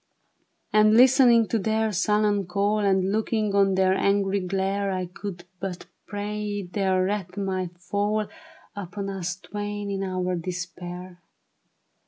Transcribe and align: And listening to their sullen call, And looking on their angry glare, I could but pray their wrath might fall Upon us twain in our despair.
And 0.73 0.95
listening 0.95 1.47
to 1.49 1.59
their 1.59 1.91
sullen 1.91 2.47
call, 2.47 2.79
And 2.79 3.11
looking 3.11 3.53
on 3.53 3.75
their 3.75 3.93
angry 3.93 4.39
glare, 4.39 4.89
I 4.91 5.05
could 5.05 5.43
but 5.59 5.85
pray 6.07 6.63
their 6.63 7.03
wrath 7.03 7.37
might 7.37 7.77
fall 7.77 8.27
Upon 8.75 9.11
us 9.11 9.35
twain 9.35 9.91
in 9.91 10.01
our 10.03 10.35
despair. 10.35 11.21